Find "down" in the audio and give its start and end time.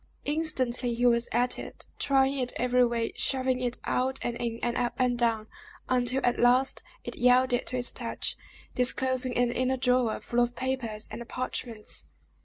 5.15-5.45